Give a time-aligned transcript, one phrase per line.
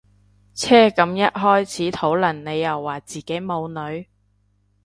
[0.55, 4.07] 唓咁一開始討論你又話自己冇女